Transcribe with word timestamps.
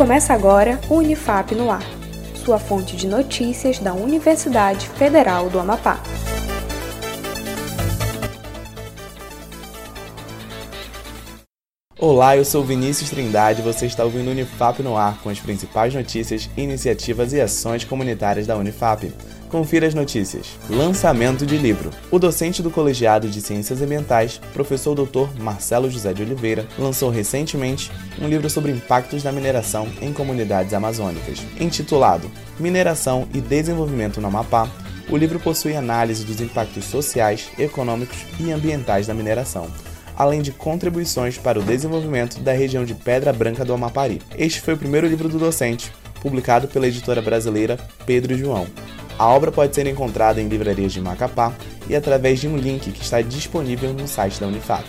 Começa 0.00 0.32
agora 0.32 0.80
o 0.88 0.94
Unifap 0.94 1.54
no 1.54 1.70
Ar, 1.70 1.84
sua 2.34 2.58
fonte 2.58 2.96
de 2.96 3.06
notícias 3.06 3.78
da 3.78 3.92
Universidade 3.92 4.88
Federal 4.88 5.50
do 5.50 5.60
Amapá. 5.60 6.00
Olá, 11.98 12.34
eu 12.34 12.46
sou 12.46 12.64
Vinícius 12.64 13.10
Trindade 13.10 13.60
e 13.60 13.62
você 13.62 13.84
está 13.84 14.02
ouvindo 14.02 14.28
o 14.28 14.30
Unifap 14.30 14.82
no 14.82 14.96
ar 14.96 15.20
com 15.22 15.28
as 15.28 15.38
principais 15.38 15.94
notícias, 15.94 16.48
iniciativas 16.56 17.34
e 17.34 17.40
ações 17.42 17.84
comunitárias 17.84 18.46
da 18.46 18.56
Unifap. 18.56 19.12
Confira 19.50 19.88
as 19.88 19.94
notícias. 19.94 20.56
Lançamento 20.68 21.44
de 21.44 21.58
livro. 21.58 21.90
O 22.08 22.20
docente 22.20 22.62
do 22.62 22.70
Colegiado 22.70 23.28
de 23.28 23.40
Ciências 23.40 23.82
Ambientais, 23.82 24.40
professor 24.54 24.94
Dr. 24.94 25.28
Marcelo 25.40 25.90
José 25.90 26.12
de 26.12 26.22
Oliveira, 26.22 26.68
lançou 26.78 27.10
recentemente 27.10 27.90
um 28.20 28.28
livro 28.28 28.48
sobre 28.48 28.70
impactos 28.70 29.24
da 29.24 29.32
mineração 29.32 29.88
em 30.00 30.12
comunidades 30.12 30.72
amazônicas. 30.72 31.40
Intitulado 31.58 32.30
Mineração 32.60 33.26
e 33.34 33.40
Desenvolvimento 33.40 34.20
no 34.20 34.28
Amapá, 34.28 34.70
o 35.08 35.16
livro 35.16 35.40
possui 35.40 35.74
análise 35.74 36.24
dos 36.24 36.40
impactos 36.40 36.84
sociais, 36.84 37.50
econômicos 37.58 38.18
e 38.38 38.52
ambientais 38.52 39.08
da 39.08 39.14
mineração 39.14 39.68
além 40.16 40.42
de 40.42 40.52
contribuições 40.52 41.38
para 41.38 41.58
o 41.58 41.62
desenvolvimento 41.62 42.40
da 42.40 42.52
região 42.52 42.84
de 42.84 42.94
Pedra 42.94 43.32
Branca 43.32 43.64
do 43.64 43.72
Amapari. 43.72 44.20
Este 44.36 44.60
foi 44.60 44.74
o 44.74 44.76
primeiro 44.76 45.06
livro 45.06 45.30
do 45.30 45.38
docente, 45.38 45.90
publicado 46.20 46.68
pela 46.68 46.86
editora 46.86 47.22
brasileira 47.22 47.78
Pedro 48.04 48.36
João. 48.36 48.66
A 49.20 49.26
obra 49.26 49.52
pode 49.52 49.74
ser 49.74 49.86
encontrada 49.86 50.40
em 50.40 50.48
livrarias 50.48 50.94
de 50.94 50.98
Macapá 50.98 51.52
e 51.86 51.94
através 51.94 52.40
de 52.40 52.48
um 52.48 52.56
link 52.56 52.90
que 52.90 53.02
está 53.02 53.20
disponível 53.20 53.92
no 53.92 54.08
site 54.08 54.40
da 54.40 54.46
Unifap. 54.46 54.82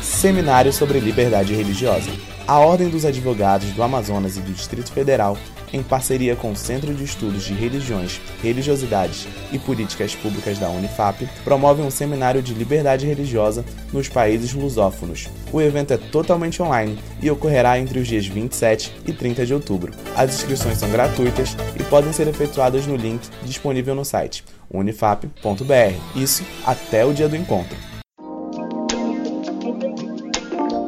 Seminário 0.00 0.72
sobre 0.72 1.00
Liberdade 1.00 1.52
Religiosa. 1.52 2.08
A 2.46 2.60
Ordem 2.60 2.88
dos 2.88 3.04
Advogados 3.04 3.72
do 3.72 3.82
Amazonas 3.82 4.36
e 4.36 4.40
do 4.40 4.52
Distrito 4.52 4.92
Federal 4.92 5.36
em 5.72 5.82
parceria 5.82 6.36
com 6.36 6.52
o 6.52 6.56
Centro 6.56 6.94
de 6.94 7.02
Estudos 7.02 7.44
de 7.44 7.54
Religiões, 7.54 8.20
Religiosidades 8.42 9.26
e 9.50 9.58
Políticas 9.58 10.14
Públicas 10.14 10.58
da 10.58 10.68
Unifap, 10.68 11.26
promove 11.42 11.82
um 11.82 11.90
seminário 11.90 12.42
de 12.42 12.52
liberdade 12.52 13.06
religiosa 13.06 13.64
nos 13.92 14.08
países 14.08 14.52
lusófonos. 14.52 15.28
O 15.50 15.60
evento 15.60 15.94
é 15.94 15.96
totalmente 15.96 16.62
online 16.62 16.98
e 17.22 17.30
ocorrerá 17.30 17.78
entre 17.78 17.98
os 17.98 18.06
dias 18.06 18.26
27 18.26 18.92
e 19.06 19.12
30 19.12 19.46
de 19.46 19.54
outubro. 19.54 19.92
As 20.14 20.34
inscrições 20.34 20.78
são 20.78 20.90
gratuitas 20.90 21.56
e 21.78 21.82
podem 21.84 22.12
ser 22.12 22.28
efetuadas 22.28 22.86
no 22.86 22.96
link 22.96 23.22
disponível 23.44 23.71
no 23.94 24.04
site 24.04 24.44
unifap.br. 24.70 26.16
Isso 26.16 26.44
até 26.66 27.04
o 27.04 27.14
dia 27.14 27.28
do 27.28 27.36
encontro. 27.36 27.76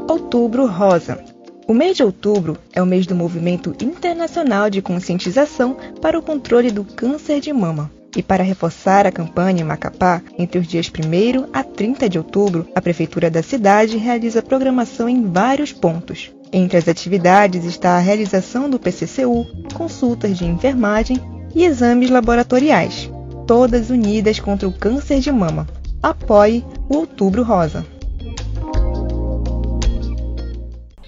Outubro 0.09 0.67
Rosa 0.67 1.25
o 1.67 1.73
mês 1.73 1.97
de 1.97 2.03
outubro 2.03 2.59
é 2.75 2.83
o 2.83 2.87
mês 2.87 3.07
do 3.07 3.15
Movimento 3.15 3.75
Internacional 3.83 4.69
de 4.69 4.83
Conscientização 4.83 5.75
para 5.99 6.19
o 6.19 6.23
Controle 6.23 6.71
do 6.71 6.85
Câncer 6.85 7.41
de 7.41 7.55
Mama. 7.55 7.91
E 8.15 8.23
para 8.23 8.45
reforçar 8.45 9.07
a 9.07 9.13
campanha 9.13 9.63
em 9.63 9.65
Macapá, 9.65 10.23
entre 10.39 10.59
os 10.59 10.67
dias 10.67 10.89
1 10.89 11.49
a 11.55 11.65
30 11.65 12.07
de 12.07 12.19
outubro, 12.19 12.69
a 12.75 12.83
Prefeitura 12.83 13.31
da 13.31 13.43
cidade 13.43 13.97
realiza 13.97 14.43
programação 14.43 15.09
em 15.09 15.25
vários 15.25 15.73
pontos. 15.73 16.31
Entre 16.53 16.77
as 16.77 16.87
atividades 16.87 17.65
está 17.65 17.97
a 17.97 18.01
realização 18.01 18.69
do 18.69 18.79
PCCU, 18.79 19.47
consultas 19.73 20.37
de 20.37 20.45
enfermagem 20.45 21.19
e 21.55 21.65
exames 21.65 22.11
laboratoriais, 22.11 23.11
todas 23.47 23.91
unidas 23.91 24.41
contra 24.41 24.69
o 24.69 24.73
câncer 24.73 25.21
de 25.21 25.31
mama. 25.31 25.67
Apoie 26.03 26.65
o 26.89 26.97
Outubro 26.97 27.43
Rosa. 27.43 27.85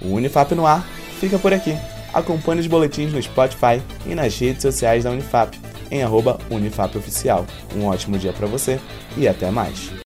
O 0.01 0.15
Unifap 0.15 0.55
no 0.55 0.67
ar 0.67 0.87
fica 1.19 1.39
por 1.39 1.53
aqui. 1.53 1.77
Acompanhe 2.15 2.61
os 2.61 2.67
boletins 2.67 3.13
no 3.13 3.23
Spotify 3.23 3.83
e 4.07 4.15
nas 4.15 4.39
redes 4.39 4.63
sociais 4.63 5.05
da 5.05 5.11
Unifap, 5.11 5.59
em 5.91 6.03
arroba 6.03 6.39
UnifapOficial. 6.51 7.45
Um 7.75 7.87
ótimo 7.87 8.19
dia 8.19 8.33
para 8.33 8.47
você 8.47 8.81
e 9.17 9.29
até 9.29 9.51
mais. 9.51 10.06